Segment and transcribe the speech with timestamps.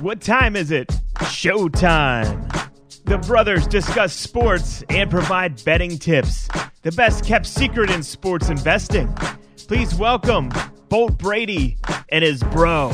[0.00, 0.86] What time is it?
[1.16, 2.70] Showtime.
[3.06, 6.48] The brothers discuss sports and provide betting tips.
[6.82, 9.12] The best kept secret in sports investing.
[9.66, 10.52] Please welcome
[10.88, 11.78] Bolt Brady
[12.10, 12.90] and his bro.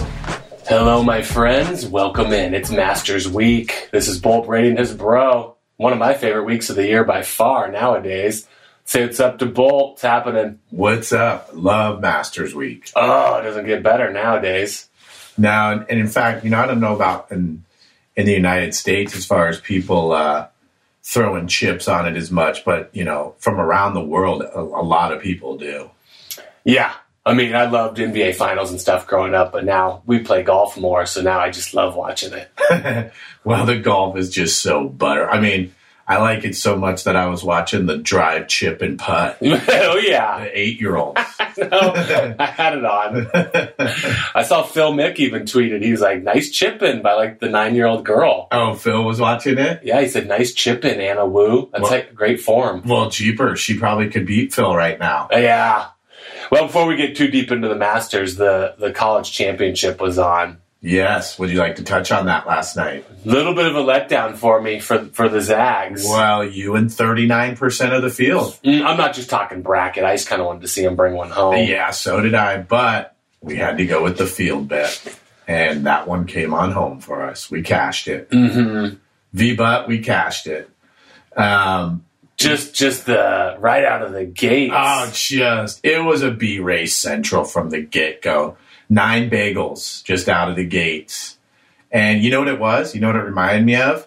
[0.66, 1.84] Hello, my friends.
[1.86, 2.54] Welcome in.
[2.54, 3.90] It's Masters Week.
[3.92, 5.56] This is Bolt Brady and his bro.
[5.76, 8.48] One of my favorite weeks of the year by far nowadays.
[8.86, 9.94] Say what's up to Bolt.
[9.94, 10.58] It's happening.
[10.70, 11.50] What's up?
[11.52, 12.90] Love Masters Week.
[12.96, 14.88] Oh, it doesn't get better nowadays.
[15.36, 17.64] Now, and in fact, you know, I don't know about in
[18.16, 20.46] in the United States as far as people uh,
[21.02, 24.84] throwing chips on it as much, but you know, from around the world, a, a
[24.84, 25.90] lot of people do.
[26.64, 26.94] Yeah.
[27.26, 30.76] I mean, I loved NBA finals and stuff growing up, but now we play golf
[30.76, 32.50] more, so now I just love watching it.
[33.44, 35.28] well, the golf is just so butter.
[35.28, 35.74] I mean,
[36.06, 39.38] I like it so much that I was watching the drive, chip, and putt.
[39.42, 40.40] oh, yeah.
[40.40, 41.20] The eight year olds.
[41.56, 43.26] no, I had it on.
[44.34, 45.82] I saw Phil Mick even tweeted.
[45.82, 48.48] He was like, nice chipping by like the nine year old girl.
[48.52, 49.80] Oh, Phil was watching it?
[49.84, 51.68] Yeah, he said, nice chipping, Anna Wu.
[51.72, 52.82] That's Well- like great form.
[52.86, 55.28] Well, Jeepers, she probably could beat Phil right now.
[55.30, 55.86] Yeah.
[56.50, 60.58] Well, before we get too deep into the Masters, the, the college championship was on.
[60.86, 61.38] Yes.
[61.38, 63.06] Would you like to touch on that last night?
[63.24, 66.04] A Little bit of a letdown for me for for the Zags.
[66.06, 68.58] Well, you and 39% of the field.
[68.62, 70.04] Mm, I'm not just talking bracket.
[70.04, 71.56] I just kind of wanted to see him bring one home.
[71.56, 73.13] Yeah, so did I, but
[73.44, 75.18] we had to go with the field bet.
[75.46, 77.50] And that one came on home for us.
[77.50, 78.28] We cashed it.
[78.32, 78.88] hmm
[79.32, 80.70] V butt, we cashed it.
[81.36, 82.04] Um,
[82.36, 84.70] Just just the right out of the gate.
[84.72, 88.56] oh, just, it was a B race central from the get go.
[88.88, 91.36] Nine bagels just out of the gates.
[91.90, 92.94] And you know what it was?
[92.94, 94.06] You know what it reminded me of?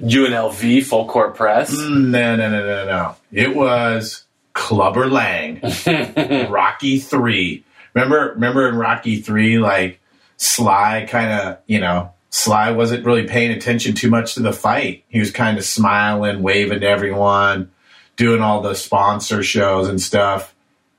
[0.00, 1.72] UNLV full court press.
[1.74, 3.16] Mm, No, no, no, no, no.
[3.32, 5.60] It was Clubber Lang,
[6.50, 7.64] Rocky Three.
[7.94, 10.00] Remember, remember in Rocky Three, like
[10.36, 15.04] Sly kind of, you know, Sly wasn't really paying attention too much to the fight.
[15.08, 17.70] He was kind of smiling, waving to everyone,
[18.16, 20.54] doing all the sponsor shows and stuff.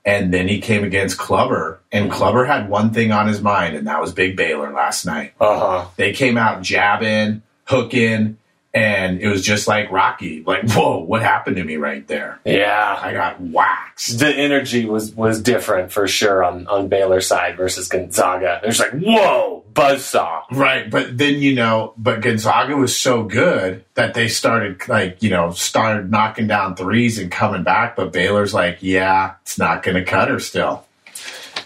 [0.06, 3.86] And then he came against Clubber, and Clubber had one thing on his mind, and
[3.86, 5.86] that was Big Baylor last night Uh huh.
[5.96, 8.36] they came out jabbing, hooking,
[8.74, 10.42] and it was just like Rocky.
[10.42, 12.40] Like, whoa, what happened to me right there?
[12.44, 12.98] Yeah.
[13.00, 14.18] I got waxed.
[14.18, 18.60] The energy was was different for sure on on Baylor's side versus Gonzaga.
[18.62, 20.42] There's like whoa buzzsaw.
[20.50, 25.30] Right, but then you know, but Gonzaga was so good that they started like you
[25.30, 27.96] know started knocking down threes and coming back.
[27.96, 30.84] But Baylor's like, yeah, it's not going to cut her still.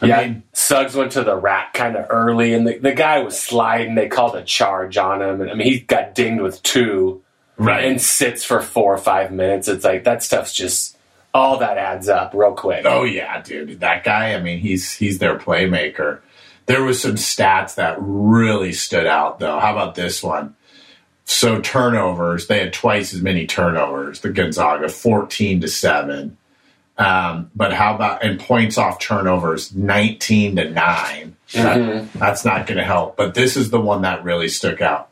[0.00, 3.18] I yeah, mean, Suggs went to the rack kind of early, and the, the guy
[3.20, 3.94] was sliding.
[3.94, 7.22] They called a charge on him, and I mean he got dinged with two,
[7.56, 7.84] Right.
[7.84, 9.66] and sits for four or five minutes.
[9.66, 10.96] It's like that stuff's just
[11.34, 12.84] all that adds up real quick.
[12.86, 14.34] Oh yeah, dude, that guy.
[14.34, 16.20] I mean, he's he's their playmaker.
[16.66, 19.58] There was some stats that really stood out, though.
[19.58, 20.54] How about this one?
[21.24, 24.20] So turnovers, they had twice as many turnovers.
[24.20, 26.36] The Gonzaga, fourteen to seven.
[26.98, 31.36] Um, but how about and points off turnovers, nineteen to nine.
[31.54, 33.16] That- that's not going to help.
[33.16, 35.08] But this is the one that really stuck out.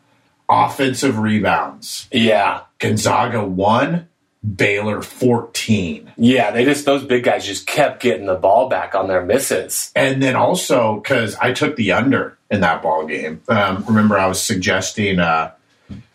[0.49, 2.09] Offensive rebounds.
[2.13, 4.09] Yeah, Gonzaga one,
[4.57, 6.13] Baylor fourteen.
[6.17, 6.51] yeah.
[6.53, 9.91] They just those big guys just kept getting the ball back on their misses.
[9.97, 13.43] And then also because I took the under in that ball game.
[13.49, 15.51] Um, remember, I was suggesting uh,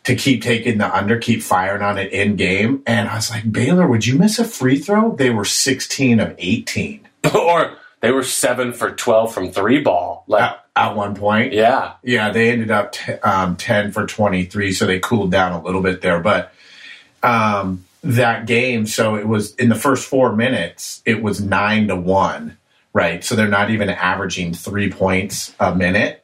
[0.04, 3.52] to keep taking the under, keep firing on it in game, and I was like,
[3.52, 5.16] Baylor, would you miss a free throw?
[5.16, 10.24] They were sixteen of eighteen or they were seven for twelve from three ball.
[10.28, 11.54] Like, at, at one point.
[11.54, 15.62] yeah, Yeah, they ended up t- um, 10 for 23, so they cooled down a
[15.62, 16.20] little bit there.
[16.20, 16.54] But
[17.24, 21.96] um, that game, so it was in the first four minutes, it was 9 to
[21.96, 22.58] 1,
[22.94, 23.24] right?
[23.24, 26.21] So they're not even averaging three points a minute.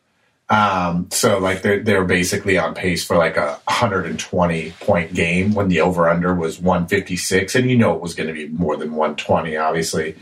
[0.49, 5.67] Um, so like they're they're basically on pace for like a 120 point game when
[5.67, 8.91] the over under was 156, and you know it was going to be more than
[8.95, 10.15] 120, obviously.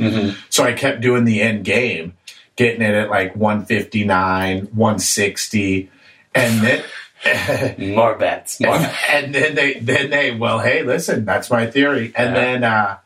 [0.49, 2.13] So I kept doing the end game,
[2.55, 5.91] getting it at like 159, 160,
[6.33, 6.83] and then
[7.95, 8.59] more bets.
[8.59, 8.73] More
[9.09, 12.11] and then they then they well, hey, listen, that's my theory.
[12.15, 12.41] And Yeah.
[12.41, 12.97] then uh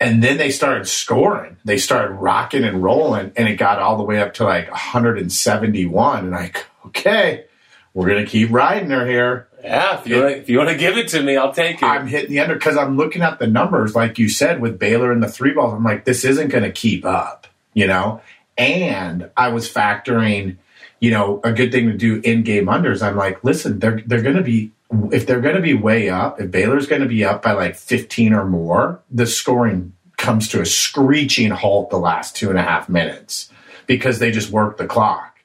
[0.00, 1.56] and then they started scoring.
[1.64, 6.18] They started rocking and rolling, and it got all the way up to like 171.
[6.18, 7.46] And like, okay,
[7.94, 9.48] we're gonna keep riding her here.
[9.62, 11.82] Yeah, if you wanna, if you want to give it to me, I'll take it.
[11.82, 15.10] I'm hitting the under because I'm looking at the numbers, like you said, with Baylor
[15.10, 15.74] and the three balls.
[15.74, 18.20] I'm like, this isn't going to keep up, you know.
[18.56, 20.58] And I was factoring,
[21.00, 23.02] you know, a good thing to do in game unders.
[23.02, 24.70] I'm like, listen, they're they're going to be
[25.12, 26.40] if they're going to be way up.
[26.40, 30.60] If Baylor's going to be up by like 15 or more, the scoring comes to
[30.60, 33.50] a screeching halt the last two and a half minutes
[33.86, 35.38] because they just work the clock.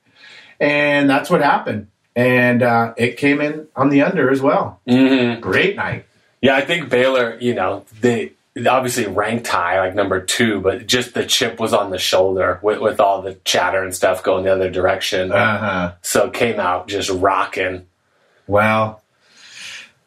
[0.59, 1.87] And that's what happened.
[2.15, 4.79] and uh, it came in on the under as well.
[4.87, 6.05] hmm Great night.
[6.41, 8.31] Yeah, I think Baylor, you know, they
[8.67, 12.79] obviously ranked high, like number two, but just the chip was on the shoulder with,
[12.81, 15.31] with all the chatter and stuff going the other direction.
[15.31, 15.93] Uh huh.
[16.01, 17.85] so came out just rocking.
[18.47, 19.02] Well,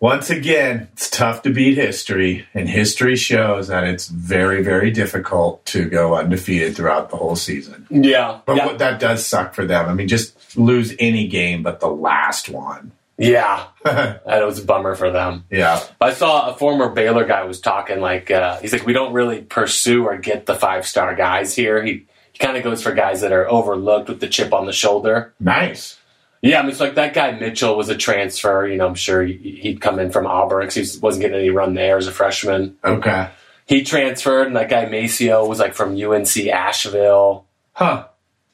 [0.00, 5.64] once again, it's tough to beat history, and history shows that it's very, very difficult
[5.66, 7.87] to go undefeated throughout the whole season.
[7.90, 8.40] Yeah.
[8.44, 8.66] But yeah.
[8.66, 9.88] what that does suck for them.
[9.88, 12.93] I mean, just lose any game but the last one.
[13.19, 13.66] yeah.
[13.84, 15.44] That was a bummer for them.
[15.50, 15.82] yeah.
[16.00, 19.43] I saw a former Baylor guy was talking like uh, he's like we don't really
[19.43, 21.82] pursue or get the five star guys here.
[21.82, 24.72] He he kind of goes for guys that are overlooked with the chip on the
[24.72, 25.32] shoulder.
[25.40, 25.98] Nice.
[26.46, 28.66] Yeah, I mean it's like that guy Mitchell was a transfer.
[28.66, 31.50] You know, I'm sure he- he'd come in from Auburn because he wasn't getting any
[31.50, 32.76] run there as a freshman.
[32.84, 33.28] Okay.
[33.66, 37.46] He transferred, and that guy MaCio was like from UNC Asheville.
[37.72, 38.04] Huh.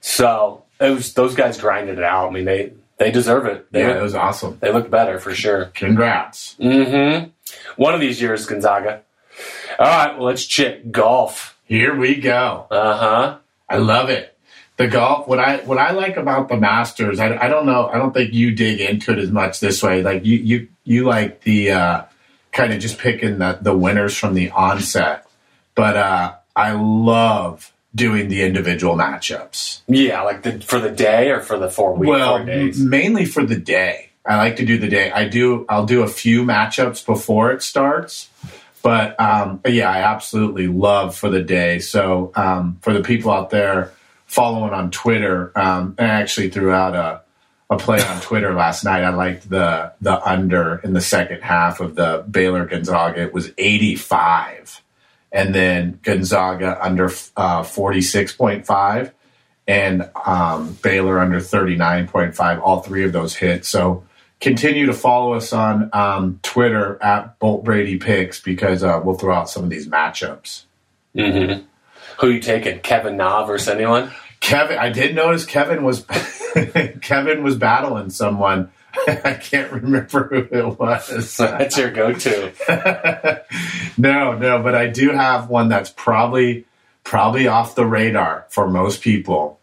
[0.00, 2.28] So it was those guys grinded it out.
[2.28, 3.70] I mean they they deserve it.
[3.72, 4.58] They Yeah, look, it was awesome.
[4.60, 5.66] they look better for sure.
[5.74, 6.56] Congrats.
[6.60, 7.28] Mm-hmm.
[7.76, 9.02] One of these years, Gonzaga.
[9.78, 11.58] All right, well, let's check golf.
[11.64, 12.66] Here we go.
[12.70, 13.38] Uh huh.
[13.68, 14.31] I love it.
[14.76, 15.28] The golf.
[15.28, 17.20] What I what I like about the Masters.
[17.20, 17.88] I, I don't know.
[17.88, 20.02] I don't think you dig into it as much this way.
[20.02, 22.02] Like you you you like the uh,
[22.52, 25.26] kind of just picking the the winners from the onset.
[25.74, 29.82] But uh, I love doing the individual matchups.
[29.86, 32.78] Yeah, like the for the day or for the four week well, four days.
[32.80, 34.10] mainly for the day.
[34.24, 35.10] I like to do the day.
[35.10, 35.66] I do.
[35.68, 38.28] I'll do a few matchups before it starts,
[38.80, 41.80] but, um, but yeah, I absolutely love for the day.
[41.80, 43.92] So um, for the people out there
[44.32, 47.20] following on Twitter, um, I actually threw out a
[47.68, 49.04] a play on Twitter last night.
[49.04, 53.22] I liked the the under in the second half of the Baylor Gonzaga.
[53.22, 54.82] It was eighty five,
[55.30, 59.12] and then Gonzaga under uh, forty six point five
[59.66, 62.60] and um, Baylor under 39.5.
[62.60, 63.64] All three of those hit.
[63.64, 64.04] So
[64.40, 69.34] continue to follow us on um, Twitter at Bolt Brady Picks because uh, we'll throw
[69.34, 70.64] out some of these matchups.
[71.16, 71.64] Mm-hmm.
[72.20, 72.80] Who you taking?
[72.80, 74.10] Kevin Na versus anyone?
[74.42, 76.04] Kevin, I did notice Kevin was
[77.00, 78.72] Kevin was battling someone.
[79.06, 81.36] I can't remember who it was.
[81.38, 83.44] That's your go to.
[83.96, 86.66] no, no, but I do have one that's probably
[87.04, 89.60] probably off the radar for most people.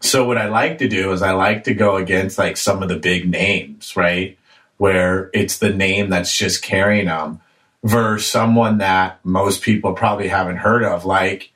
[0.00, 2.90] So what I like to do is I like to go against like some of
[2.90, 4.38] the big names, right?
[4.76, 7.40] Where it's the name that's just carrying them
[7.82, 11.53] versus someone that most people probably haven't heard of, like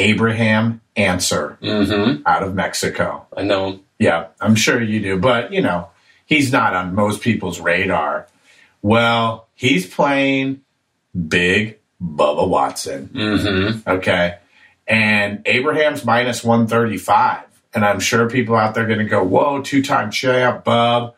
[0.00, 2.22] Abraham Ancer Mm-hmm.
[2.26, 3.26] out of Mexico.
[3.36, 3.80] I know him.
[3.98, 5.88] Yeah, I'm sure you do, but you know,
[6.26, 8.26] he's not on most people's radar.
[8.82, 10.62] Well, he's playing
[11.28, 13.10] big Bubba Watson.
[13.12, 13.88] Mm-hmm.
[13.88, 14.38] Okay.
[14.86, 17.42] And Abraham's minus 135.
[17.74, 21.14] And I'm sure people out there are going to go, whoa, two time champ, Bub.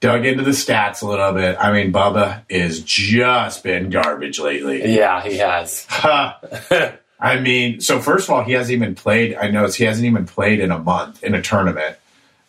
[0.00, 1.56] Dug into the stats a little bit.
[1.58, 4.94] I mean, Bubba is just been garbage lately.
[4.94, 5.86] Yeah, he has.
[7.20, 9.34] I mean, so first of all, he hasn't even played.
[9.34, 11.96] I know he hasn't even played in a month in a tournament.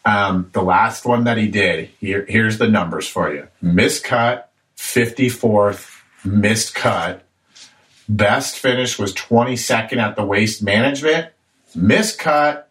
[0.06, 4.52] Um, the last one that he did, here, here's the numbers for you: missed cut,
[4.78, 7.24] 54th, missed cut.
[8.08, 11.30] Best finish was 22nd at the Waste Management,
[11.76, 12.70] missed cut,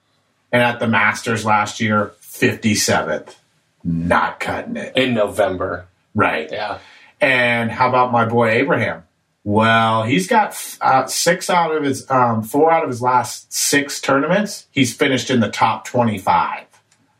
[0.51, 3.37] and at the Masters last year, 57th.
[3.85, 4.97] Not cutting it.
[4.97, 5.87] In November.
[6.15, 6.51] Right.
[6.51, 6.79] Yeah.
[7.21, 9.05] And how about my boy Abraham?
[9.49, 13.99] Well, he's got uh, six out of his um, four out of his last six
[13.99, 14.67] tournaments.
[14.71, 16.67] He's finished in the top twenty-five.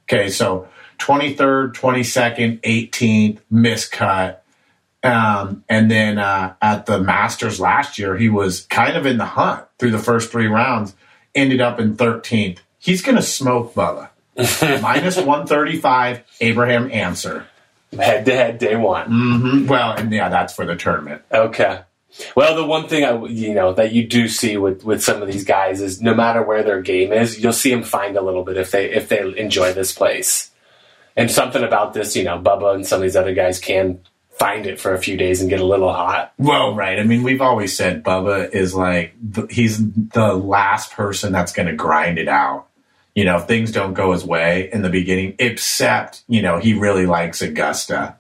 [0.05, 0.69] Okay, so
[0.99, 4.41] twenty-third, twenty-second, eighteenth, miscut,
[5.03, 9.25] um, and then uh, at the Masters last year, he was kind of in the
[9.25, 10.95] hunt through the first three rounds.
[11.35, 12.61] Ended up in thirteenth.
[12.79, 14.11] He's going to smoke Bubba.
[14.83, 16.23] Minus one thirty-five.
[16.43, 17.47] Abraham Ancer.
[17.99, 19.07] Head to head day one.
[19.07, 21.23] hmm Well, and yeah, that's for the tournament.
[21.33, 21.81] Okay.
[22.35, 25.29] Well, the one thing I you know that you do see with with some of
[25.29, 28.45] these guys is no matter where their game is, you'll see them find a little
[28.45, 30.51] bit if they if they enjoy this place.
[31.17, 34.01] And something about this, you know, Bubba and some of these other guys can
[34.39, 36.33] find it for a few days and get a little hot.
[36.39, 36.99] Well, right.
[36.99, 41.67] I mean, we've always said Bubba is like the, he's the last person that's going
[41.67, 42.69] to grind it out.
[43.15, 47.05] You know, things don't go his way in the beginning, except you know he really
[47.05, 48.17] likes Augusta,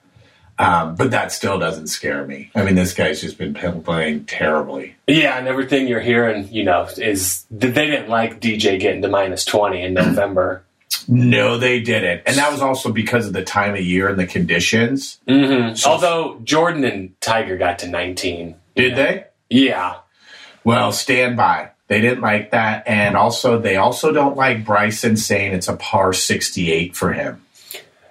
[0.59, 2.51] um, but that still doesn't scare me.
[2.55, 4.97] I mean, this guy's just been playing terribly.
[5.07, 9.09] Yeah, and everything you're hearing, you know, is that they didn't like DJ getting to
[9.09, 10.65] minus twenty in November.
[11.07, 14.27] No, they didn't, and that was also because of the time of year and the
[14.27, 15.19] conditions.
[15.29, 18.57] hmm Although Jordan and Tiger got to nineteen.
[18.75, 19.25] Did they?
[19.51, 19.97] Yeah.
[20.65, 21.71] Well, stand by.
[21.87, 26.13] They didn't like that, and also they also don't like Bryson saying it's a par
[26.13, 27.43] sixty-eight for him.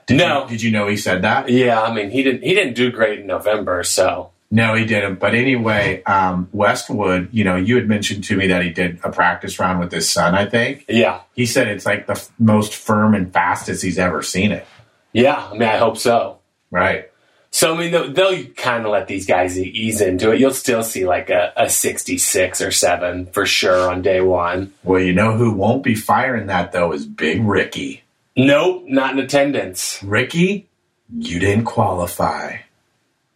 [0.08, 0.44] Did No.
[0.44, 1.50] You, did you know he said that?
[1.50, 5.20] Yeah, I mean he didn't he didn't do great in November, so No, he didn't.
[5.20, 9.12] But anyway, um, Westwood, you know, you had mentioned to me that he did a
[9.12, 10.86] practice round with his son, I think.
[10.88, 11.22] yeah.
[11.36, 14.66] He said it's like the f- most firm and fastest he's ever seen it.
[15.14, 16.40] Yeah, I mean I hope so.
[16.72, 17.12] Right.
[17.52, 20.40] So I mean they'll, they'll kind of let these guys ease into it.
[20.40, 24.74] You'll still see like a, a 66 or 7 for sure on day 1.
[24.84, 28.04] Well, you know who won't be firing that, though, is Big Ricky.
[28.38, 30.02] Nope, not in attendance.
[30.04, 30.70] Ricky,
[31.12, 32.58] you didn't qualify.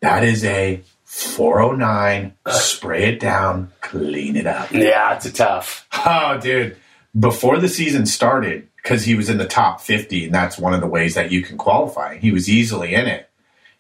[0.01, 2.33] That is a 409.
[2.47, 4.71] Spray it down, clean it up.
[4.71, 5.87] Yeah, it's a tough.
[6.05, 6.77] Oh, dude.
[7.19, 10.81] Before the season started, because he was in the top 50, and that's one of
[10.81, 13.27] the ways that you can qualify, he was easily in it.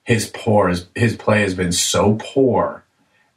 [0.03, 2.83] His poor, his play has been so poor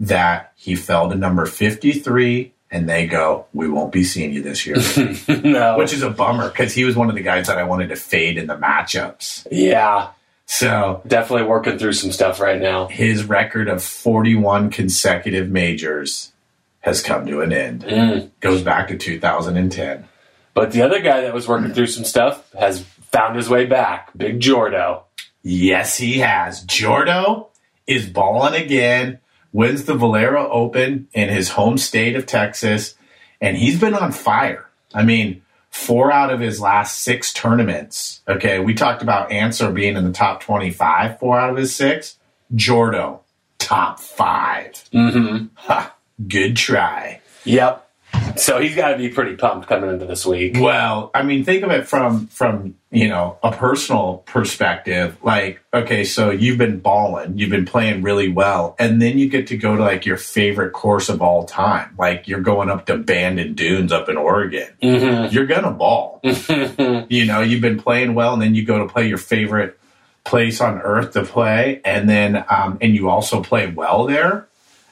[0.01, 4.67] that he fell to number 53, and they go, We won't be seeing you this
[4.67, 4.77] year.
[5.43, 5.77] no.
[5.79, 7.97] Which is a bummer because he was one of the guys that I wanted to
[7.97, 9.47] fade in the matchups.
[9.51, 10.09] yeah,
[10.47, 12.89] So definitely working through some stuff right now.
[12.89, 16.33] his record of 41 consecutive majors
[16.81, 17.83] has come to an end.
[17.85, 18.31] Mm.
[18.41, 20.07] Goes back to 2010.
[20.53, 24.11] But the other guy that was working through some stuff has found his way back.
[24.17, 25.03] Big Jordo.
[25.43, 26.65] Yes, he has.
[26.67, 27.49] Jordo
[27.87, 29.19] is balling again,
[29.55, 32.97] wins the Valero Open in his home state of Texas,
[33.41, 34.69] and he's been on fire.
[34.93, 38.21] I mean, four out of his last six tournaments.
[38.29, 42.19] Okay, we talked about Ancer being in the top 25, four out of his six.
[42.55, 43.21] Jordo,
[43.59, 45.47] top 5 Mm-hmm.
[45.55, 45.95] Ha,
[46.29, 47.21] good try.
[47.45, 47.89] Yep.
[48.37, 50.57] So he's got to be pretty pumped coming into this week.
[50.59, 55.17] Well, I mean, think of it from from you know a personal perspective.
[55.23, 59.49] Like, okay, so you've been balling, you've been playing really well, and then you get
[59.49, 61.95] to go to like your favorite course of all time.
[61.99, 64.69] Like, you're going up to Bandon Dunes up in Oregon.
[64.83, 65.35] Mm-hmm.
[65.35, 66.21] You're gonna ball.
[66.25, 69.79] you know, you've been playing well, and then you go to play your favorite
[70.25, 74.49] place on earth to play, and then um, and you also play well there.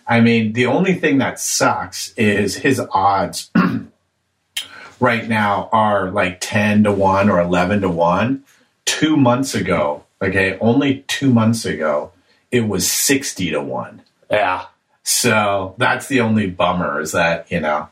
[0.06, 3.50] I mean, the only thing that sucks is his odds
[5.00, 8.44] right now are like 10 to 1 or 11 to 1.
[8.85, 12.12] Two months ago, okay, only two months ago,
[12.50, 14.02] it was 60 to 1.
[14.30, 14.66] yeah.
[15.04, 17.88] So that's the only bummer is that, you know,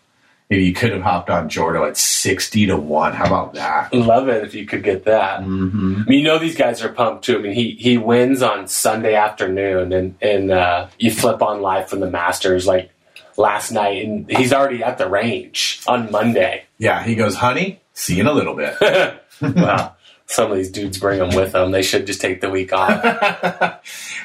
[0.50, 3.12] if you could have hopped on Jordo at 60 to 1.
[3.12, 3.94] How about that?
[3.94, 5.40] Love it if you could get that.
[5.40, 6.02] Mm-hmm.
[6.04, 7.38] I mean, you know these guys are pumped too.
[7.38, 11.88] I mean, he he wins on Sunday afternoon, and and uh, you flip on live
[11.88, 12.90] from the Masters like
[13.36, 16.64] last night, and he's already at the range on Monday.
[16.78, 18.76] Yeah, he goes, honey, see you in a little bit.
[19.40, 19.94] wow,
[20.26, 21.70] some of these dudes bring them with them.
[21.70, 23.04] They should just take the week off.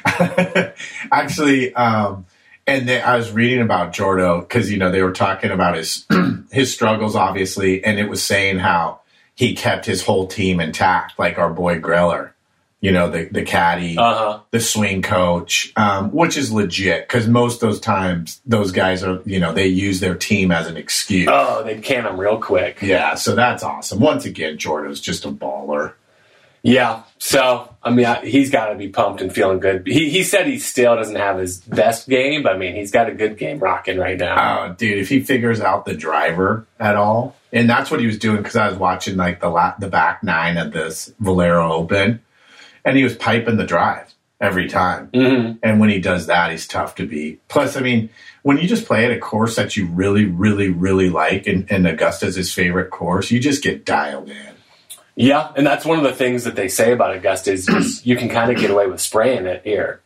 [1.12, 2.26] Actually, um,
[2.66, 6.04] and they, I was reading about Jordo because you know they were talking about his
[6.52, 9.00] his struggles, obviously, and it was saying how
[9.34, 12.30] he kept his whole team intact, like our boy Greller,
[12.80, 14.40] you know, the the caddy, Uh huh.
[14.50, 19.38] the swing coach, um, which is legit because most those times those guys are, you
[19.40, 21.28] know, they use their team as an excuse.
[21.30, 22.80] Oh, they can them real quick.
[22.82, 24.00] Yeah, so that's awesome.
[24.00, 25.92] Once again, Jordo's just a baller.
[26.66, 27.02] Yeah.
[27.18, 29.86] So, I mean, I, he's got to be pumped and feeling good.
[29.86, 33.08] He, he said he still doesn't have his best game, but I mean, he's got
[33.08, 34.64] a good game rocking right now.
[34.64, 38.18] Oh, dude, if he figures out the driver at all, and that's what he was
[38.18, 42.20] doing because I was watching like the la- the back nine of this Valero Open,
[42.84, 45.08] and he was piping the drive every time.
[45.14, 47.46] hmm And when he does that, he's tough to beat.
[47.48, 48.10] Plus, I mean,
[48.42, 51.86] when you just play at a course that you really, really, really like, and, and
[51.86, 54.55] Augusta's his favorite course, you just get dialed in.
[55.16, 55.50] Yeah.
[55.56, 58.52] And that's one of the things that they say about Augusta is, you can kind
[58.52, 60.00] of get away with spraying it here.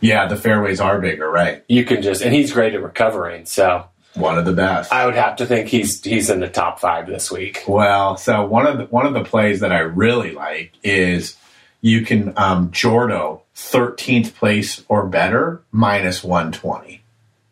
[0.00, 1.64] Yeah, the fairways are bigger, right?
[1.68, 3.46] You can just, and he's great at recovering.
[3.46, 4.92] So One of the best.
[4.92, 7.64] I would have to think he's, he's in the top five this week.
[7.66, 11.36] Well, so one of the one of the plays that I really like is
[11.80, 17.02] you can um, Jordo thirteenth place or better minus one twenty.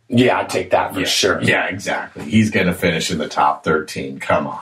[0.08, 1.06] Yeah, I'd take that for yeah.
[1.06, 1.42] sure.
[1.42, 2.24] Yeah, exactly.
[2.24, 4.18] He's going to finish in the top thirteen.
[4.18, 4.60] Come on.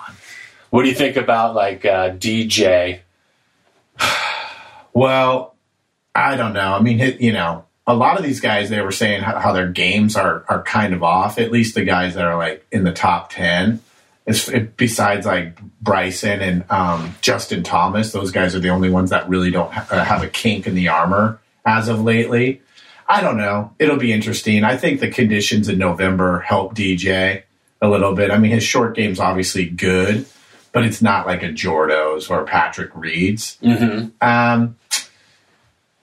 [0.71, 3.01] What do you think about like uh, DJ?
[4.95, 5.55] Well,
[6.13, 6.73] I don't know.
[6.73, 10.17] I mean, you know, a lot of these guys they were saying how, their games
[10.17, 11.39] are are kind of off.
[11.39, 13.81] At least the guys that are like in the top ten.
[14.27, 19.11] It's, it, besides like Bryson and um, Justin Thomas, those guys are the only ones
[19.11, 22.61] that really don't ha- uh, have a kink in the armor as of lately.
[23.09, 23.73] I don't know.
[23.79, 24.65] It'll be interesting.
[24.65, 27.45] I think the conditions in November help DJ
[27.81, 28.31] a little bit.
[28.31, 30.27] I mean, his short game's obviously good,
[30.73, 33.59] but it's not like a Jordo's or Patrick Reed's.
[33.63, 34.09] Mm-hmm.
[34.21, 34.77] Um,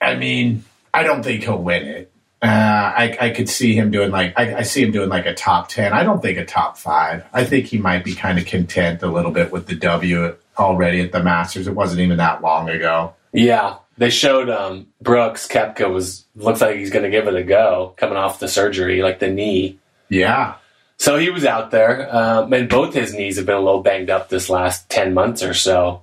[0.00, 2.12] I mean, I don't think he'll win it.
[2.42, 5.34] Uh, I, I could see him doing like I, I see him doing like a
[5.34, 5.92] top ten.
[5.92, 7.24] I don't think a top five.
[7.32, 11.00] I think he might be kind of content a little bit with the W already
[11.00, 11.66] at the Masters.
[11.66, 13.14] It wasn't even that long ago.
[13.32, 17.42] Yeah, they showed um, Brooks Koepka was looks like he's going to give it a
[17.42, 19.78] go coming off the surgery, like the knee.
[20.08, 20.56] Yeah.
[20.98, 24.10] So he was out there, um, and both his knees have been a little banged
[24.10, 26.02] up this last ten months or so.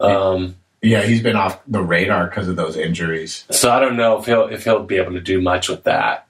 [0.00, 3.44] Um, Yeah, he's been off the radar because of those injuries.
[3.50, 6.26] so I don't know if he'll if he'll be able to do much with that.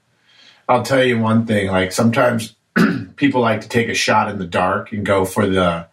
[0.67, 2.55] I'll tell you one thing, like sometimes
[3.15, 5.85] people like to take a shot in the dark and go for the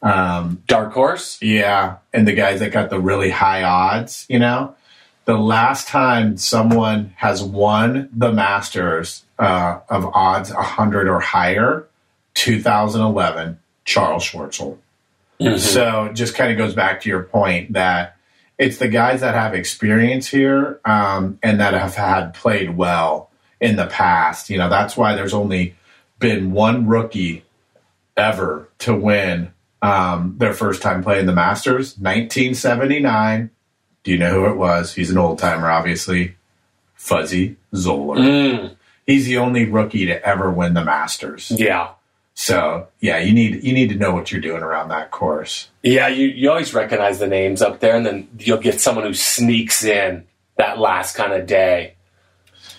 [0.00, 1.38] um Dark horse.
[1.42, 4.74] yeah, and the guys that got the really high odds, you know.
[5.24, 11.86] The last time someone has won the Masters uh, of odds 100 or higher,
[12.34, 14.78] 2011, Charles Schwartzel.
[15.58, 18.16] So it just kind of goes back to your point that
[18.58, 23.30] it's the guys that have experience here um, and that have had played well
[23.60, 24.50] in the past.
[24.50, 25.76] You know, that's why there's only
[26.18, 27.44] been one rookie
[28.16, 33.50] ever to win um, their first time playing the Masters, 1979.
[34.02, 34.94] Do you know who it was?
[34.94, 36.34] He's an old timer, obviously.
[36.94, 38.16] Fuzzy Zoeller.
[38.16, 38.76] Mm,
[39.08, 41.50] He's the only rookie to ever win the Masters.
[41.50, 41.88] yeah,
[42.34, 45.70] So yeah, you need you need to know what you're doing around that course.
[45.82, 46.08] yeah.
[46.08, 49.82] You you always recognize the names up there, and then you'll get someone who sneaks
[49.82, 50.24] in
[50.58, 51.94] that last kind of day.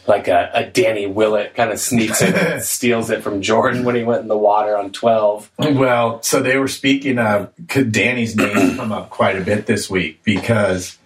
[0.08, 3.96] Like a, a Danny Willett kind of sneaks in and steals it from Jordan when
[3.96, 5.52] he went in the water on 12.
[5.60, 9.88] Well, so they were speaking of could Danny's name come up quite a bit this
[9.90, 10.98] week because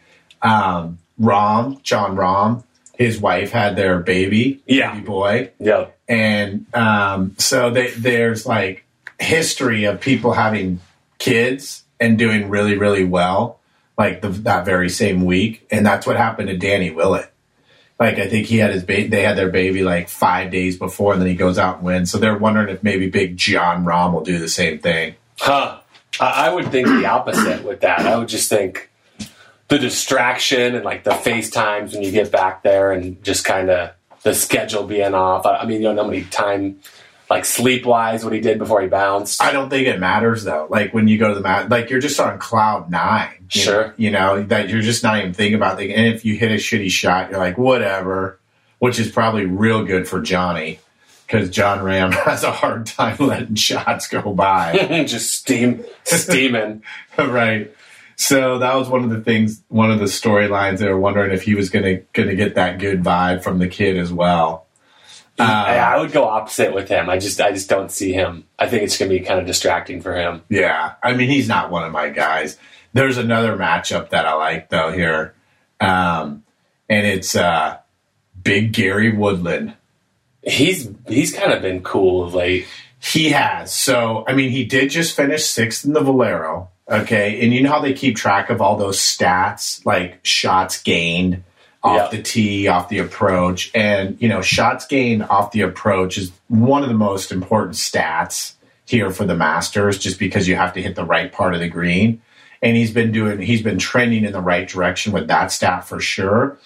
[0.41, 2.63] um, Rahm, Jon Rahm,
[2.97, 4.93] his wife had their baby, Yeah.
[4.93, 5.87] baby boy, Yeah.
[6.07, 8.85] and um, so they, there's like
[9.19, 10.79] history of people having
[11.19, 13.59] kids and doing really really well,
[13.97, 17.29] like the, that very same week, and that's what happened to Danny Willett.
[17.99, 21.13] Like I think he had his baby, they had their baby like five days before,
[21.13, 22.11] and then he goes out and wins.
[22.11, 25.15] So they're wondering if maybe Big Jon Rahm will do the same thing.
[25.39, 25.79] Huh.
[26.19, 27.99] I I would think the opposite with that.
[28.01, 28.89] I would just think
[29.73, 33.89] the distraction and like the FaceTimes when you get back there and just kind of
[34.21, 35.47] the schedule being off.
[35.47, 36.79] I I mean, you don't know how many time,
[37.27, 39.41] like sleep wise, what he did before he bounced.
[39.41, 40.67] I don't think it matters though.
[40.69, 43.33] Like when you go to the mat, like you're just on cloud nine.
[43.51, 43.87] you Sure.
[43.87, 45.91] know, you know that you're just not even thinking about the.
[45.91, 48.39] And if you hit a shitty shot, you're like whatever,
[48.77, 50.79] which is probably real good for Johnny
[51.25, 55.03] because Jon Rahm has a hard time letting shots go by.
[55.07, 56.83] just steam, steaming.
[57.17, 57.73] right.
[58.15, 60.79] So that was one of the things, one of the storylines.
[60.79, 63.97] They were wondering if he was gonna gonna get that good vibe from the kid
[63.97, 64.67] as well.
[65.39, 67.09] Uh, I, I would go opposite with him.
[67.09, 68.45] I just, I just don't see him.
[68.59, 70.43] I think it's going to be kind of distracting for him.
[70.47, 72.57] Yeah, I mean he's not one of my guys.
[72.93, 75.33] There's another matchup that I like though here,
[75.79, 76.43] um,
[76.87, 77.79] and it's uh,
[78.43, 79.73] Big Gary Woodland.
[80.43, 82.67] He's, he's kind of been cool of late.
[82.99, 86.69] He has so I mean he did just finish sixth in the Valero.
[86.89, 91.43] Okay, and you know how they keep track of all those stats like shots gained
[91.81, 92.17] off Yeah.
[92.17, 96.83] the tee, off the approach, and you know shots gained off the approach is one
[96.83, 98.53] of the most important stats
[98.85, 101.69] here for the Masters, just because you have to hit the right part of the
[101.69, 102.21] green.
[102.61, 105.99] And he's been doing, he's been trending in the right direction with that stat for
[105.99, 106.57] sure.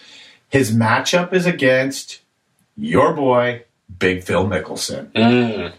[0.49, 2.21] His matchup is against
[2.75, 3.63] your boy,
[3.99, 5.73] Big Phil Mickelson Mm.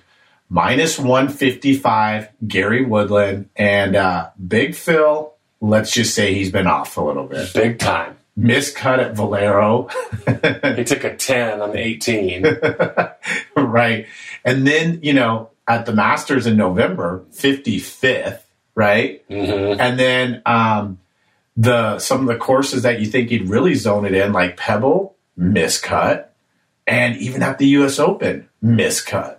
[0.48, 5.32] Minus 155 Gary Woodland and uh, Big Phil.
[5.60, 7.52] Let's just say he's been off a little bit.
[7.52, 8.16] Big time.
[8.38, 9.88] Miscut at Valero,
[10.76, 12.44] He took a 10 on the 18.
[13.56, 14.06] right?
[14.44, 18.40] And then, you know, at the Masters in November, 55th,
[18.76, 19.24] right?
[19.28, 21.00] hmm And then um,
[21.56, 25.16] the some of the courses that you think he'd really zone it in, like Pebble,
[25.36, 26.26] miscut,
[26.86, 27.98] and even at the U.S.
[27.98, 29.37] Open, miscut.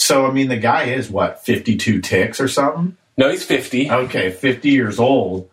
[0.00, 2.96] So I mean, the guy is what 52 ticks or something.
[3.18, 3.90] No, he's 50.
[3.90, 5.50] Okay, 50 years old.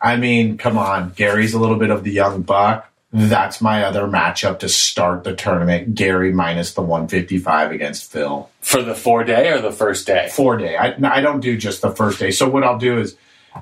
[0.00, 1.10] I mean, come on.
[1.10, 2.88] Gary's a little bit of the young buck.
[3.12, 5.96] That's my other matchup to start the tournament.
[5.96, 8.48] Gary minus the 155 against Phil.
[8.60, 10.28] For the four day or the first day?
[10.30, 10.76] Four day.
[10.76, 12.30] I, I don't do just the first day.
[12.30, 13.16] So what I'll do is,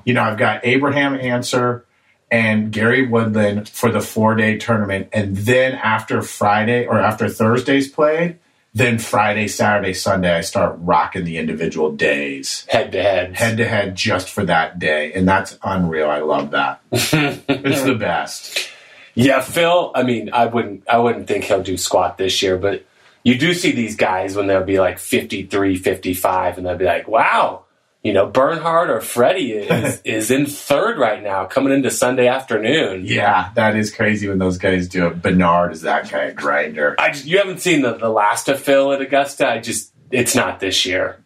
[0.05, 1.83] you know, I've got Abraham Ancer
[2.29, 5.09] and Gary Woodland for the four day tournament.
[5.13, 8.37] And then after Friday or after Thursday's played,
[8.77, 13.35] then Friday, Saturday, Sunday, I start rocking the individual days Head to head.
[13.35, 15.13] head to head just for that day.
[15.13, 16.09] And that's unreal.
[16.09, 16.81] I love that.
[16.91, 18.69] it's the best.
[19.15, 22.85] Yeah, Phil, I mean, I wouldn't I wouldn't think he'll do squat this year, but
[23.23, 27.07] you do see these guys when they'll be like 53, 55 and they'll be like,
[27.07, 27.63] "Wow,
[28.07, 33.03] you know, Bernhard or Freddie is is in third right now coming into Sunday afternoon."
[33.05, 35.21] Yeah, that is crazy when those guys do it.
[35.21, 36.95] Bernhard is that kind of grinder.
[36.97, 39.49] I just, you haven't seen the, the last of Phil at Augusta.
[39.49, 41.21] I just it's not this year.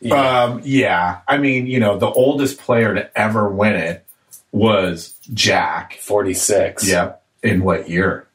[0.00, 0.44] Yeah.
[0.44, 4.06] Um, yeah, I mean, you know, the oldest player to ever win it
[4.52, 5.98] was Jack.
[6.00, 6.88] 46.
[6.88, 7.22] Yep.
[7.42, 8.26] In what year?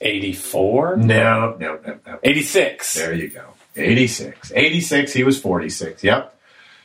[0.00, 0.96] 84?
[0.96, 2.18] No, no, no, no.
[2.24, 2.94] 86.
[2.94, 3.44] There you go.
[3.76, 4.52] 86.
[4.52, 6.02] 86, he was 46.
[6.02, 6.36] Yep.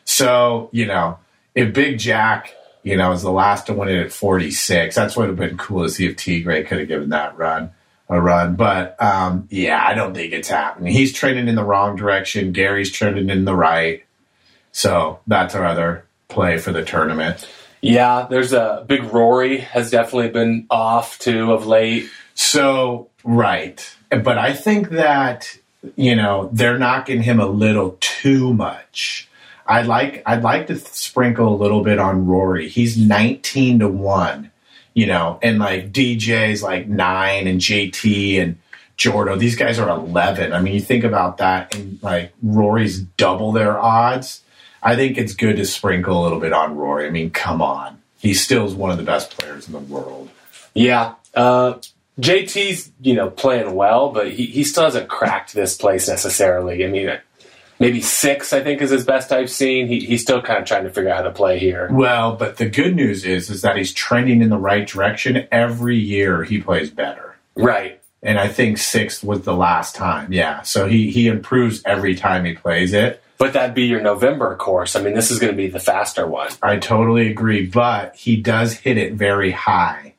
[0.08, 1.20] So, you know,
[1.54, 5.28] if Big Jack, you know, is the last to win it at 46, that's what
[5.28, 7.72] would have been cool to see if T Gray could have given that run
[8.08, 8.56] a run.
[8.56, 10.94] But um, yeah, I don't think it's happening.
[10.94, 12.54] He's trending in the wrong direction.
[12.54, 14.06] Gary's trending in the right.
[14.72, 17.46] So that's our other play for the tournament.
[17.82, 22.10] Yeah, there's a big Rory has definitely been off too of late.
[22.34, 23.96] So, right.
[24.10, 25.58] But I think that,
[25.98, 29.27] you know, they're knocking him a little too much.
[29.68, 32.70] I'd like I'd like to sprinkle a little bit on Rory.
[32.70, 34.52] He's 19 to 1,
[34.94, 38.58] you know, and like DJ's like 9 and JT and
[38.98, 40.54] Jordo, these guys are 11.
[40.54, 44.42] I mean, you think about that and like Rory's double their odds.
[44.82, 47.08] I think it's good to sprinkle a little bit on Rory.
[47.08, 48.02] I mean, come on.
[48.20, 50.30] He still is one of the best players in the world.
[50.74, 51.14] Yeah.
[51.36, 51.76] Uh,
[52.20, 56.84] JT's, you know, playing well, but he, he still hasn't cracked this place necessarily.
[56.84, 57.20] I mean,
[57.80, 59.88] maybe six, I think, is his best I've seen.
[59.88, 61.90] He, he's still kind of trying to figure out how to play here.
[61.92, 65.48] Well, but the good news is is that he's trending in the right direction.
[65.52, 67.36] Every year he plays better.
[67.56, 68.02] Right.
[68.24, 70.34] And I think sixth was the last time.
[70.34, 70.62] Yeah.
[70.64, 73.22] So he he improves every time he plays it.
[73.38, 74.96] But that'd be your November course.
[74.96, 76.50] I mean, this is going to be the faster one.
[76.64, 80.16] I totally agree, but he does hit it very high,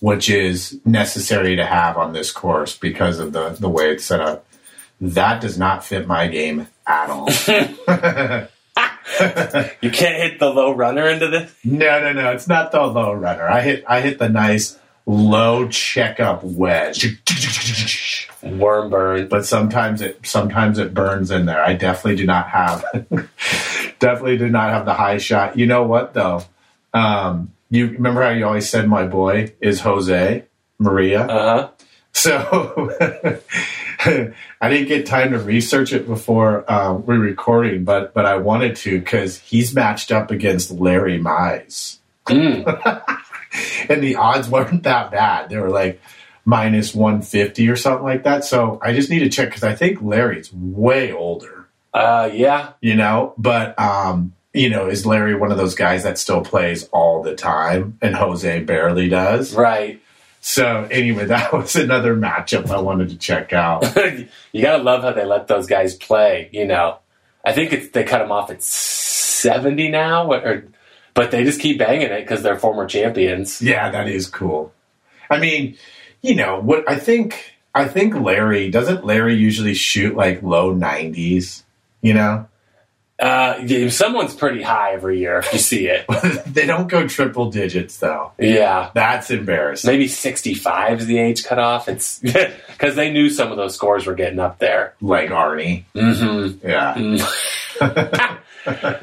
[0.00, 4.20] which is necessary to have on this course because of the the way it's set
[4.20, 4.46] up.
[5.00, 7.28] That does not fit my game at all.
[9.82, 11.54] You can't hit the low runner into this.
[11.62, 12.32] no, no, no.
[12.32, 13.46] It's not the low runner.
[13.48, 17.22] I hit I hit the nice low checkup wedge.
[18.42, 19.28] Worm burn.
[19.28, 21.62] But sometimes it sometimes it burns in there.
[21.62, 22.84] I definitely do not have
[23.98, 25.58] definitely do not have the high shot.
[25.58, 26.42] You know what though?
[26.92, 30.44] Um, you remember how you always said my boy is Jose
[30.78, 31.20] Maria?
[31.26, 31.68] Uh huh.
[32.12, 32.90] So
[34.60, 38.76] I didn't get time to research it before uh, we're recording, but but I wanted
[38.76, 42.64] to because he's matched up against Larry Mize, Mm.
[43.88, 45.48] and the odds weren't that bad.
[45.50, 46.00] They were like
[46.44, 48.44] minus one fifty or something like that.
[48.44, 52.72] So I just need to check because I think Larry's way older, Uh, yeah.
[52.80, 53.34] you know.
[53.38, 57.34] But um, you know, is Larry one of those guys that still plays all the
[57.34, 59.54] time, and Jose barely does?
[59.54, 60.00] Right.
[60.46, 63.82] So anyway, that was another matchup I wanted to check out.
[64.52, 66.50] you gotta love how they let those guys play.
[66.52, 66.98] You know,
[67.42, 70.64] I think it's, they cut them off at seventy now, or,
[71.14, 73.62] but they just keep banging it because they're former champions.
[73.62, 74.70] Yeah, that is cool.
[75.30, 75.78] I mean,
[76.20, 76.88] you know what?
[76.90, 81.64] I think I think Larry doesn't Larry usually shoot like low nineties.
[82.02, 82.48] You know,
[83.18, 86.04] Uh, someone's pretty high every year if you see it.
[86.46, 88.32] they don't go triple digits though.
[88.38, 88.90] yeah.
[88.92, 89.88] That's embarrassing.
[89.90, 91.88] Maybe 65 is the age cutoff.
[91.88, 94.94] It's because they knew some of those scores were getting up there.
[95.00, 95.84] Like Arnie.
[95.94, 96.68] Mm-hmm.
[96.68, 98.38] Yeah.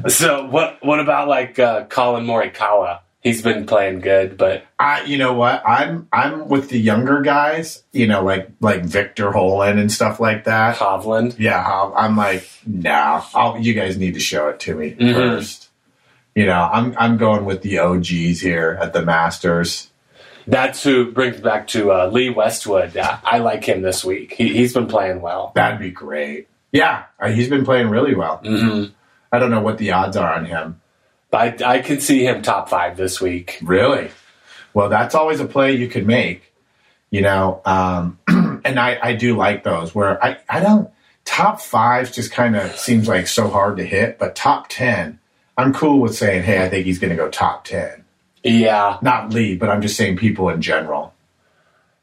[0.08, 0.84] So what?
[0.84, 3.02] What about like uh, Collin Morikawa?
[3.22, 5.62] He's been playing good, but I, you know what?
[5.68, 7.84] I'm I'm with the younger guys.
[7.92, 10.78] You know, like like Victor Holen and stuff like that.
[10.78, 11.38] Hovland.
[11.38, 11.64] Yeah,
[11.96, 15.14] I'm like, no, I'll, you guys need to show it to me Mhm.
[15.14, 15.70] first.
[16.34, 19.90] You know, I'm I'm going with the OGs here at the Masters.
[20.48, 22.98] That's who brings back to uh, Lee Westwood.
[22.98, 24.34] I, I like him this week.
[24.34, 25.52] He, he's been playing well.
[25.54, 26.48] That'd be great.
[26.72, 28.38] Yeah, uh, he's been playing really well.
[28.38, 28.86] hmm
[29.32, 30.82] I don't know what the odds are on him.
[31.34, 33.60] I, I can see him top five this week.
[33.62, 34.12] Really?
[34.74, 36.54] Well, that's always a play you could make.
[37.10, 40.90] You know, um, and I, I do like those where I, I don't
[41.26, 45.20] top five just kind of seems like so hard to hit, but top ten,
[45.58, 48.06] I'm cool with saying, hey, I think he's going to go top ten.
[48.44, 51.14] Yeah, Not Lee, but I'm just saying people in general.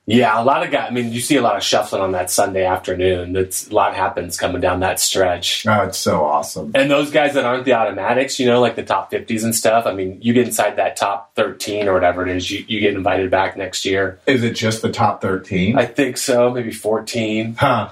[0.08, 0.40] Yeah.
[0.40, 0.88] A lot of guys.
[0.90, 3.34] I mean, you see a lot of shuffling on that Sunday afternoon.
[3.34, 5.66] That's a lot happens coming down that stretch.
[5.66, 6.72] Oh, it's so awesome.
[6.74, 9.86] And those guys that aren't the automatics, you know, like the top 50s and stuff,
[9.86, 12.94] I mean, you get inside that top 13 or whatever it is, you, you get
[12.94, 14.18] invited back next year.
[14.26, 15.78] Is it just the top 13?
[15.78, 17.54] I think so, maybe 14.
[17.54, 17.90] huh.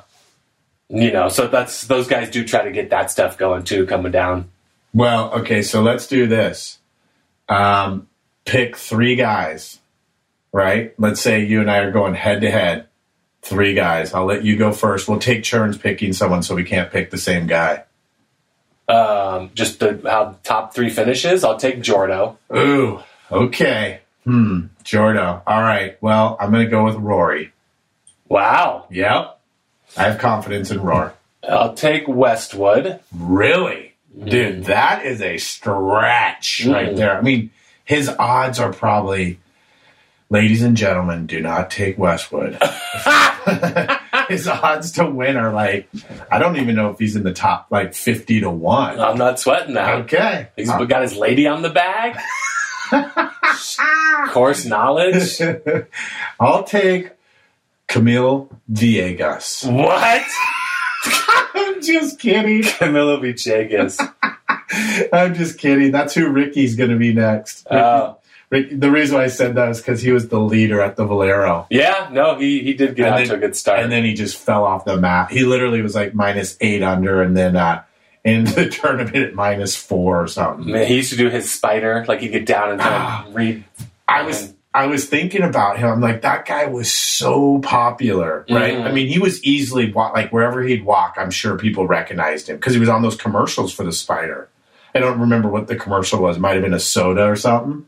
[0.88, 4.12] You know, so that's those guys do try to get that stuff going too, coming
[4.12, 4.50] down.
[4.94, 6.79] Well, okay, so let's do this.
[7.48, 8.09] Um,
[8.44, 9.81] pick three guys,
[10.57, 10.95] right?
[10.99, 12.87] Let's say you and I are going head to head.
[13.42, 14.14] Three guys.
[14.14, 15.07] I'll let you go first.
[15.07, 17.85] We'll take turns picking someone so we can't pick the same guy.
[18.88, 22.37] Um, just the, how top three finishes, I'll take Jordo.
[22.57, 24.01] Ooh, okay.
[24.25, 25.42] Hmm, Jordo.
[25.47, 25.97] All right.
[26.01, 27.53] Well, I'm going to go with Rory.
[28.29, 28.87] Wow.
[28.90, 29.38] Yep.
[29.97, 31.11] I have confidence in Rory.
[31.49, 32.99] I'll take Westwood.
[33.14, 33.92] Really?
[34.25, 36.97] Dude, that is a stretch right Mm.
[36.97, 37.16] there.
[37.16, 37.51] I mean,
[37.85, 39.38] his odds are probably,
[40.28, 42.58] ladies and gentlemen, do not take Westwood.
[44.28, 45.88] his odds to win are like,
[46.30, 49.00] I don't even know if he's in the top like 50 to 1.
[49.00, 50.02] I'm not sweating that.
[50.02, 50.48] Okay.
[50.56, 52.18] He's got his lady on the bag.
[54.28, 55.40] Course knowledge.
[56.40, 57.12] I'll take
[57.88, 59.70] Camille Viegas.
[59.70, 60.24] What?
[61.54, 62.62] I'm just kidding.
[62.62, 64.00] Camilo Villegas.
[65.12, 65.92] I'm just kidding.
[65.92, 67.66] That's who Ricky's going to be next.
[67.68, 68.14] Uh,
[68.50, 71.66] the reason why I said that is because he was the leader at the Valero.
[71.70, 73.80] yeah, no, he, he did get And out then- to a good start.
[73.80, 75.30] And then he just fell off the map.
[75.30, 77.82] He literally was like minus eight under, and then uh,
[78.24, 80.70] in the tournament at minus four or something.
[80.72, 83.64] Man, he used to do his spider, like he'd get down and kind of read.
[84.09, 85.88] I was I was thinking about him.
[85.88, 88.74] I'm like, that guy was so popular, right?
[88.74, 88.85] Mhm.
[88.85, 91.14] I mean, he was easily like wherever he'd walk.
[91.16, 94.48] I'm sure people recognized him because he was on those commercials for the Spider.
[94.94, 96.37] I don't remember what the commercial was.
[96.37, 97.87] It might have been a soda or something.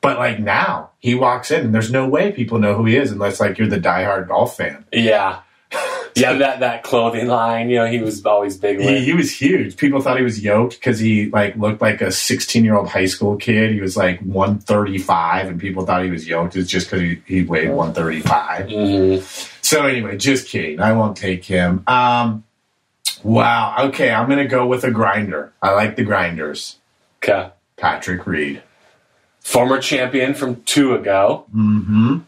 [0.00, 3.10] But like now, he walks in, and there's no way people know who he is
[3.10, 4.84] unless like you're the diehard golf fan.
[4.92, 5.40] Yeah.
[6.16, 9.76] Yeah, that, that clothing line, you know, he was always big He, he was huge.
[9.76, 13.04] People thought he was yoked because he like looked like a 16 year old high
[13.04, 13.72] school kid.
[13.72, 16.56] He was like 135, and people thought he was yoked.
[16.56, 18.66] It's just because he, he weighed 135.
[18.66, 19.48] Mhm.
[19.62, 20.80] So anyway, just kidding.
[20.80, 21.84] I won't take him.
[21.86, 22.44] Um,
[23.22, 23.88] wow.
[23.88, 25.52] Okay, I'm gonna go with a grinder.
[25.60, 26.78] I like the grinders.
[27.22, 27.50] Okay.
[27.76, 28.62] Patrick Reed.
[29.46, 31.44] Former champion from two ago.
[31.54, 32.18] Mm-hmm.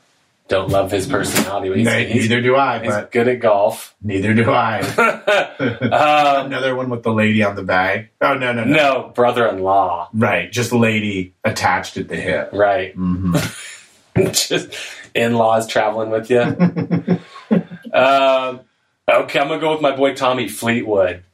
[0.47, 1.83] Don't love his personality.
[1.83, 3.97] He's, he's, neither do I, he's but good at golf.
[4.01, 4.79] neither do I.
[5.81, 8.11] um, Another one with the lady on the bag.
[8.21, 8.73] Oh no, no, no.
[8.73, 10.11] no, brother-in-law.
[10.15, 12.51] Right, just lady attached at the hip.
[12.53, 12.95] Right.
[12.95, 13.35] hmm
[14.17, 14.73] Just
[15.13, 16.41] in-laws traveling with you.
[16.41, 17.19] um,
[19.09, 21.25] okay, I'm gonna go with my boy Tommy Fleetwood.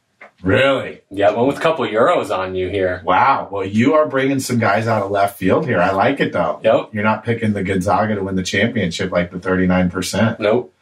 [0.45, 1.01] Really?
[1.11, 3.03] Yeah, went with a couple euros on you here.
[3.05, 3.49] Wow.
[3.51, 5.81] Well, you are bringing some guys out of left field here.
[5.81, 6.61] I like it though.
[6.63, 6.91] Yep.
[6.93, 10.39] You're not picking the Gonzaga to win the championship like the 39%.
[10.39, 10.73] Nope.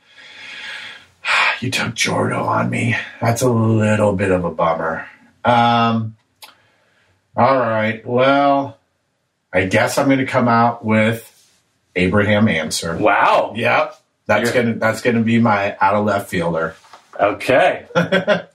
[1.60, 2.96] You took Jordo on me.
[3.20, 5.06] That's a little bit of a bummer.
[5.44, 6.16] Um,
[7.36, 8.04] all right.
[8.04, 8.78] Well,
[9.52, 11.28] I guess I'm going to come out with
[11.94, 12.96] Abraham Ancer.
[12.96, 13.52] Wow.
[13.54, 13.96] Yep.
[14.26, 16.74] That's You're- gonna that's gonna be my out of left fielder.
[17.20, 17.86] Okay.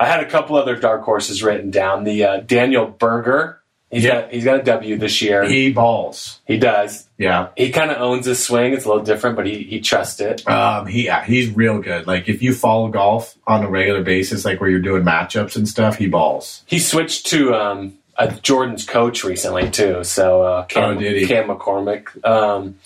[0.00, 2.04] I had a couple other dark horses written down.
[2.04, 3.58] The uh, Daniel Berger.
[3.90, 4.22] He's Yeah.
[4.22, 5.44] got he's got a W this year.
[5.44, 6.40] He, balls.
[6.46, 7.08] He does.
[7.18, 7.48] Yeah.
[7.56, 8.72] He kind of owns his swing.
[8.72, 10.48] It's a little different, but he he trusts it.
[10.48, 12.06] Um, he he's real good.
[12.06, 15.68] Like if you follow golf on a regular basis, like where you're doing matchups and
[15.68, 16.62] stuff, he balls.
[16.66, 20.04] He switched to um, a Jordan's coach recently too.
[20.04, 21.26] So uh, Cam, Oh?
[21.26, 22.24] Cam McCormick.
[22.24, 22.76] Um,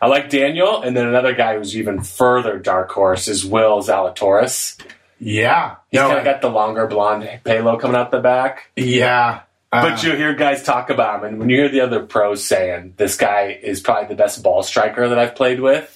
[0.00, 4.78] I like Daniel, and then another guy who's even further dark horse is Will Zalatoris.
[5.24, 5.76] Yeah.
[5.90, 8.70] He's No, kind of got the longer blonde halo coming out the back.
[8.76, 9.40] yeah.
[9.72, 12.44] Uh, But you hear guys talk about him, and when you hear the other pros
[12.44, 15.90] saying this guy is probably the best ball striker that I've played with,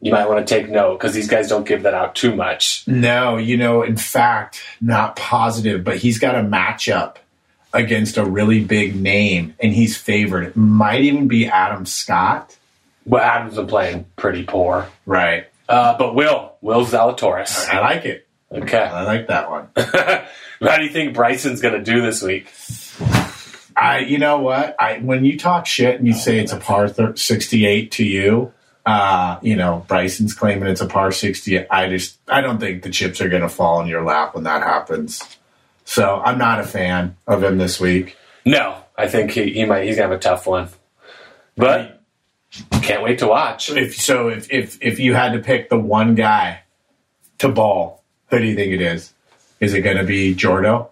[0.00, 2.84] you might want to take note because these guys don't give that out too much.
[2.86, 7.16] No, you know, in fact, not positive, but he's got a matchup
[7.72, 10.44] against a really big name, and he's favored.
[10.48, 12.56] It might even be Adam Scott.
[13.04, 14.86] Well, Adam's been playing pretty poor.
[15.06, 15.46] Right.
[15.68, 17.68] Uh, but Will, Will Zalatoris.
[17.68, 18.25] I like it.
[18.52, 18.78] Okay.
[18.78, 19.68] I like that one.
[19.76, 22.48] How do you think Bryson's going to do this week?
[23.76, 24.74] I, you know what?
[24.80, 28.54] I when you talk shit and you say it's a par thir- sixty-eight to you,
[28.86, 31.68] uh, you know Bryson's claiming it's a par sixty.
[31.68, 34.44] I just, I don't think the chips are going to fall in your lap when
[34.44, 35.22] that happens.
[35.84, 38.16] So I'm not a fan of him this week.
[38.46, 39.84] No, I think he, he might.
[39.84, 40.68] He's going to have a tough one.
[41.56, 42.02] But
[42.82, 43.70] can't wait to watch.
[43.70, 46.62] If so, if if if you had to pick the one guy
[47.38, 47.95] to ball,
[48.30, 49.12] who do you think it is?
[49.60, 50.88] Is it going to be Jordo?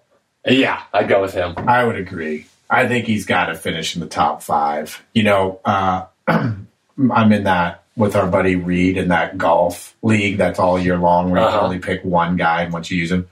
[0.47, 1.55] Yeah, I'd go with him.
[1.57, 2.47] I would agree.
[2.71, 5.03] I think he's got to finish in the top five.
[5.15, 10.59] You know, uh, I'm in that with our buddy Reed in that golf league that's
[10.59, 11.59] all year long where you Uh-huh.
[11.59, 13.29] can only pick one guy and once you use him.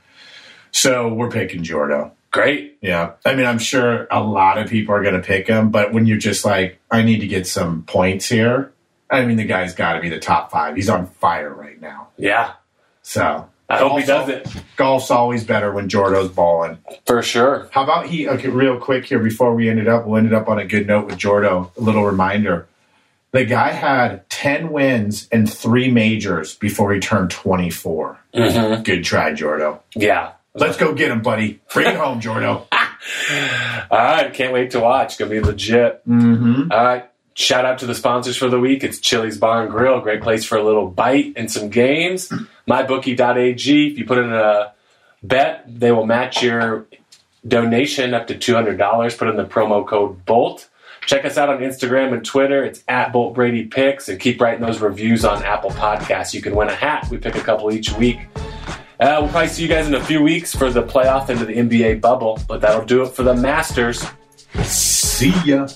[0.71, 2.13] So we're picking Jordo.
[2.31, 2.79] Great.
[2.81, 3.13] Yeah.
[3.27, 6.07] I mean, I'm sure a lot of people are going to pick him, but when
[6.07, 8.73] you're just like, I need to get some points here,
[9.11, 10.75] I mean, the guy's got to be the top five.
[10.77, 12.09] He's on fire right now.
[12.17, 12.53] Yeah,
[13.03, 16.79] So I hope he does it Golf's always better when Jordo's balling.
[17.07, 17.69] for sure.
[17.73, 18.29] How about he?
[18.29, 21.07] Okay, real quick here before we ended up, we'll end up on a good note
[21.07, 21.71] with Jordo.
[21.77, 22.67] A little reminder:
[23.31, 27.71] the guy had ten wins and three majors before he turned twenty
[28.35, 29.81] hmm Good try, Jordo.
[29.95, 30.33] Yeah.
[30.55, 31.61] Let's go get him, buddy.
[31.73, 32.67] Bring it home, Jordo.
[33.91, 35.17] All right, can't wait to watch.
[35.17, 36.07] Gonna be legit.
[36.07, 36.71] Mm-hmm.
[36.71, 37.09] All right.
[37.35, 38.85] Shout out to the sponsors for the week.
[38.85, 40.01] It's Chili's Bar and Grill.
[40.01, 42.29] Great place for a little bite and some games.
[42.69, 43.91] MyBookie.ag.
[43.91, 44.73] If you put in a
[45.23, 46.87] bet, they will match your
[47.47, 49.19] donation up to $200.
[49.19, 50.69] Put in the promo code BOLT.
[51.07, 52.65] Check us out on Instagram and Twitter.
[52.65, 56.33] It's at Bolt Brady Picks, and keep writing those reviews on Apple Podcasts.
[56.33, 57.09] You can win a hat.
[57.11, 58.21] We pick a couple each week.
[59.01, 61.55] Uh, we'll probably see you guys in a few weeks for the playoff into the
[61.55, 64.07] NBA bubble, but that'll do it for the Masters.
[64.63, 65.67] See ya.